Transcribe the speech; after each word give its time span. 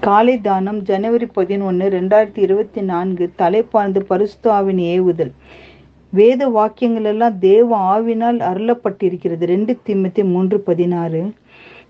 காலை 0.00 0.40
தானம் 0.40 0.80
ஜனவரி 0.80 1.26
பதினொன்று 1.26 1.86
ரெண்டாயிரத்தி 1.88 2.38
இருபத்தி 2.38 2.80
நான்கு 2.80 3.24
தலைப்பானது 3.38 4.00
பரிசுத்தாவின் 4.10 4.80
ஏவுதல். 4.94 5.32
வேத 6.10 6.48
வாக்கியங்கள் 6.48 7.04
எல்லாம் 7.04 7.38
தேவ 7.38 7.68
ஆவினால் 7.92 8.38
அருளப்பட்டிருக்கிறது. 8.50 9.44
ரெண்டு 9.44 9.78
திம்மத்தி 9.86 10.24
மூன்று 10.24 10.60
பதினாறு. 10.60 11.32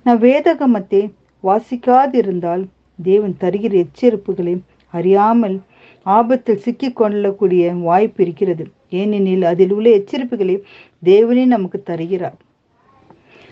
நான் 0.03 0.21
வேதகமத்தை 0.21 1.03
வாசிக்காதிருந்தால் 1.42 2.64
தேவன் 3.03 3.37
தருகிற 3.40 3.85
எச்சரிப்புகளை 3.85 4.61
அறியாமல் 4.91 5.61
ஆபத்தில் 6.03 6.59
சிக்கிக் 6.59 6.97
கொள்ளக்கூடிய 6.97 7.73
வாய்ப்பு 7.73 8.23
இருக்கிறது. 8.25 8.67
ஏனெனில் 8.91 9.43
அதில் 9.43 9.73
உள்ள 9.73 9.91
எச்சரிப்புகளை 9.91 10.63
தேவனே 11.04 11.45
நமக்கு 11.45 11.83
தருகிறார். 11.83 12.37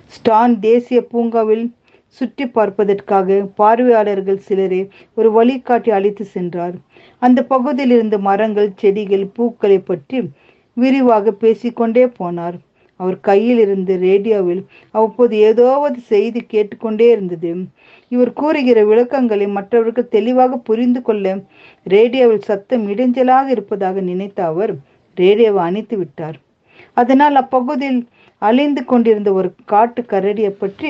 ஸ்டான் 0.07 0.61
தேசிய 0.61 1.02
பூங்காவில் 1.02 1.73
சுற்றி 2.18 2.44
பார்ப்பதற்காக 2.56 3.38
பார்வையாளர்கள் 3.60 4.44
சிலரை 4.48 4.80
ஒரு 5.16 5.28
வழிகாட்டி 5.36 5.90
அழைத்து 5.98 6.25
சென்றார். 6.34 6.76
அந்த 7.22 7.40
பகுதியில் 7.44 7.94
இருந்த 7.96 8.16
மரங்கள் 8.29 8.70
செடிகள் 8.82 9.26
பூக்களை 9.36 9.79
பற்றி 9.82 10.20
விரிவாக 10.76 11.32
பேசிக்கொண்டே 11.42 12.04
போனார். 12.18 12.56
அவர் 13.00 13.18
கையில் 13.20 13.61
இருந்த 13.62 13.92
ரேடியோவில் 14.06 14.62
அவ்வப்போது 14.94 15.34
ஏதோவது 15.48 15.98
செய்தி 16.12 16.40
கேட்டுக்கொண்டே 16.53 17.06
இருந்தது. 17.14 17.50
இவர் 18.12 18.32
கூறுகிற 18.40 18.78
விளக்கங்களை 18.90 19.46
மற்றவர்கள் 19.56 20.12
தெளிவாக 20.17 20.58
புரிந்து 20.68 21.00
கொள்ள 21.03 21.34
ரேடியோவில் 21.86 22.46
சத்தம் 22.50 22.84
இடைஞ்சலாக 22.92 23.46
இருப்பதாக 23.54 24.00
நினைத்த 24.11 24.39
அவர் 24.50 24.72
ரேடியோவை 25.17 25.62
அணைத்து 25.68 25.96
விட்டார். 25.96 26.36
அதனால் 26.96 27.36
அப்பகுதியில் 27.42 28.00
அலைந்து 28.42 28.82
கொண்டிருந்த 28.84 29.31
ஒரு 29.32 29.48
காட்டு 29.72 30.00
கரடியை 30.12 30.53
பற்றி 30.62 30.89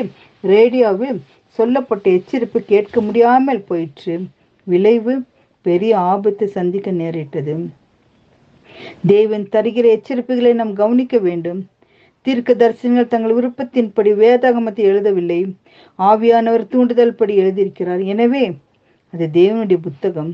ரேடியோவில் 0.53 1.21
சொல்லப்பட்ட 1.59 2.07
எச்சரிப்பு 2.11 2.59
கேட்க 2.73 3.01
முடியாமல் 3.01 3.67
போயிற்று. 3.69 4.15
விளைவு 4.67 5.15
பெரிய 5.67 5.93
ஆபத்தை 6.13 6.47
சந்திக்க 6.57 6.89
நேரிட்டது. 7.01 7.55
தேவன் 9.07 9.45
தருகிற 9.55 9.87
எச்சரிப்புகளை 9.97 10.53
நாம் 10.61 10.75
கவனிக்க 10.83 11.19
வேண்டும். 11.19 11.61
தீர்க்க 12.27 12.51
தரிசனங்கள் 12.55 13.13
தங்கள் 13.13 13.37
விருப்பத்தின்படி 13.39 14.11
வேதாகமத்தை 14.23 14.83
எழுதவில்லை. 14.91 15.41
ஆவியானவர் 15.99 16.71
தூண்டுதல் 16.73 17.19
படி 17.19 17.35
எழுதியிருக்கிறார். 17.43 18.03
எனவே 18.13 18.45
அது 19.13 19.27
தேவனுடைய 19.33 19.79
புத்தகம். 19.81 20.31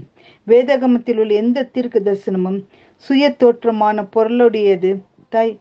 வேதாகமத்தில் 0.47 1.19
உள்ள 1.23 1.35
எந்த 1.35 1.69
தீர்க்க 1.75 1.99
தரிசனமும் 2.01 2.61
சுய 3.07 3.25
தோற்றமான 3.43 4.07
பொருளுடையது 4.15 4.91
தாய் 5.35 5.53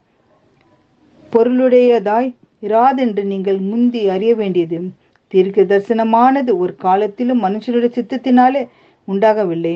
பொருளுடையதாய் 1.31 2.29
இராதென்று 2.61 3.23
நீங்கள் 3.23 3.59
முந்தி 3.69 4.01
அறிய 4.09 4.35
வேண்டியது. 4.35 4.79
தீர்க்க 5.27 5.61
தரிசனமானது 5.61 6.51
ஒரு 6.57 6.75
காலத்திலும் 6.75 7.43
மனுஷனுடைய 7.43 7.89
சித்தத்தினாலே 7.97 8.61
உண்டாகவில்லை. 9.07 9.75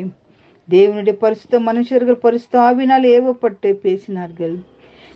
தேவனுடைய 0.70 1.16
பரிசுத்த 1.24 1.60
மனுஷர்கள் 1.60 2.24
பரிசுத்த 2.26 2.60
ஆவினால் 2.60 3.06
ஏவப்பட்டு 3.16 3.70
பேசினார்கள். 3.86 4.56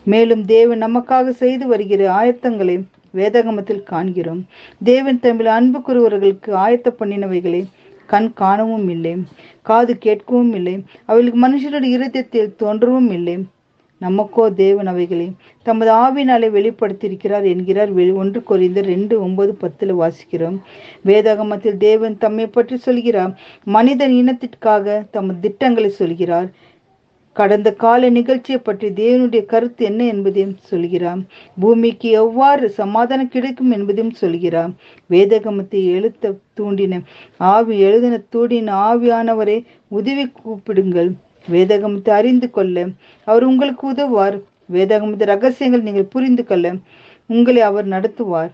மேலும் 0.03 0.45
தேவன் 0.45 0.83
நமக்காக 0.83 1.29
செய்து 1.29 1.67
வருகிற 1.67 2.01
ஆயத்தங்களை 2.19 2.75
வேதகமத்தில் 3.13 3.83
காண்கிறோம். 3.83 4.41
தேவன் 4.83 5.19
தமிழ் 5.19 5.49
அன்பு 5.57 5.79
கூறுவர்களுக்கு 5.79 6.49
ஆயத்த 6.65 6.87
பண்ணினவைகளை 6.99 7.61
கண் 8.05 8.31
காணவும் 8.33 8.89
இல்லை 8.89 9.13
காது 9.61 9.93
கேட்கவும் 10.05 10.51
இல்லை 10.53 10.75
அவர்களுக்கு 11.05 11.39
மனுஷனுடைய 11.45 11.91
இருதயத்தில் 11.97 12.55
தோன்றவும் 12.59 13.09
இல்லை. 13.11 13.37
நமக்கோ 14.01 14.43
தேவன் 14.53 14.89
அவைகளை. 14.91 15.27
தமது 15.65 15.91
ஆவினாலே 16.05 16.47
வெளிப்படுத்தியிருக்கிறார் 16.57 17.45
என்கிறார் 17.53 17.91
ஒன்று 18.21 18.39
குறைந்த 18.43 18.81
ரெண்டு 18.91 19.15
ஒன்பது 19.21 19.53
பத்தில் 19.55 19.93
வாசிக்கிறோம். 20.01 20.57
வேதாகமத்தில் 21.05 21.77
தேவன் 21.87 22.17
தம்மை 22.17 22.47
பற்றி 22.47 22.77
சொல்கிறார். 22.77 23.33
மனிதன் 23.77 24.15
இனத்திற்காக 24.21 25.03
தமது 25.11 25.39
திட்டங்களை 25.39 25.89
சொல்கிறார். 26.01 26.49
கடந்த 27.35 27.69
கால 27.81 28.09
நிகழ்ச்சியை 28.09 28.59
பற்றி 28.63 28.87
தேவனுடைய 28.99 29.41
கருத்து 29.45 29.81
என்ன 29.85 30.01
என்பதையும் 30.03 30.55
சொல்கிறார். 30.69 31.19
பூமிக்கு 31.59 32.09
எவ்வாறு 32.21 32.65
சமாதானம் 32.69 33.33
கிடைக்கும் 33.35 33.71
என்பதையும் 33.71 34.17
சொல்கிறார். 34.21 34.71
வேதகமத்தை 35.09 35.81
எழுத்த 35.97 36.33
தூண்டின 36.59 37.01
ஆவி 37.37 37.75
எழுதின 37.79 38.21
தூண்டின 38.35 38.73
ஆவியானவரை 38.89 39.57
உதவி 39.87 40.25
கூப்பிடுங்கள். 40.39 41.11
வேதகமத்தை 41.53 42.13
அறிந்து 42.19 42.49
கொள்ள 42.49 42.85
அவர் 43.27 43.49
உங்களுக்கு 43.51 43.83
உதவுவார். 43.93 44.37
வேதகமத்து 44.75 45.25
ரகசியங்கள் 45.33 45.87
நீங்கள் 45.87 46.11
புரிந்து 46.13 46.43
கொள்ள 46.45 46.65
உங்களை 47.29 47.61
அவர் 47.71 47.87
நடத்துவார். 47.95 48.53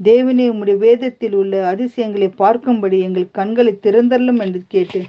தேவனே 0.00 0.44
உம்முடைய 0.52 0.76
வேதத்தில் 0.84 1.34
உள்ள 1.40 1.54
அதிசயங்களை 1.72 2.28
பார்க்கும்படி 2.40 2.98
எங்கள் 3.06 3.26
கண்களை 3.38 3.72
திறந்தரலும் 3.84 4.40
என்று 4.44 4.60
கேட்டு 4.74 5.00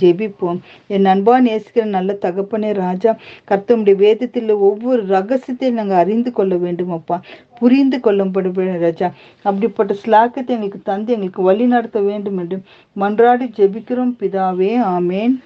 ஜெபிப்போம். 0.00 0.58
என் 0.94 1.06
அன்பா 1.12 1.34
நேசிக்கிற 1.46 1.84
நல்ல 1.96 2.16
தகப்பனே 2.24 2.70
ராஜா 2.80 3.12
கர்த்தமுடைய 3.50 3.96
வேதத்தில் 4.04 4.50
ஒவ்வொரு 4.68 5.02
ரகசியத்தையும் 5.16 5.78
நாங்கள் 5.80 6.00
அறிந்து 6.02 6.32
கொள்ள 6.32 6.56
வேண்டும் 6.64 6.92
அப்பா. 6.98 7.18
புரிந்து 7.60 8.00
கொள்ளப்படுவேன் 8.06 8.82
ராஜா 8.86 9.10
அப்படிப்பட்ட 9.48 9.94
ஸ்லாக்கத்தை 10.02 10.54
எங்களுக்கு 10.56 10.80
தந்து 10.90 11.14
எங்களுக்கு 11.16 11.42
வழி 11.42 11.66
நடத்த 11.74 12.00
வேண்டும் 12.00 12.40
என்று 12.44 12.58
மன்றாடி 12.96 13.48
ஜெபிக்கிறோம். 13.60 14.14
பிதாவே 14.22 14.72
ஆமேன். 14.96 15.36